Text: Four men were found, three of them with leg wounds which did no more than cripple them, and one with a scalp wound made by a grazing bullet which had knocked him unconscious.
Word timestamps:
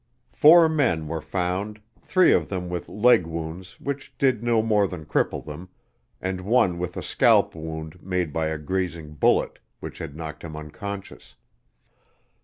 Four 0.33 0.67
men 0.67 1.07
were 1.07 1.21
found, 1.21 1.79
three 2.01 2.33
of 2.33 2.49
them 2.49 2.69
with 2.69 2.89
leg 2.89 3.27
wounds 3.27 3.79
which 3.79 4.17
did 4.17 4.43
no 4.43 4.63
more 4.63 4.87
than 4.87 5.05
cripple 5.05 5.45
them, 5.45 5.69
and 6.19 6.41
one 6.41 6.79
with 6.79 6.97
a 6.97 7.03
scalp 7.03 7.53
wound 7.53 8.01
made 8.01 8.33
by 8.33 8.47
a 8.47 8.57
grazing 8.57 9.13
bullet 9.13 9.59
which 9.79 9.99
had 9.99 10.15
knocked 10.15 10.43
him 10.43 10.57
unconscious. 10.57 11.35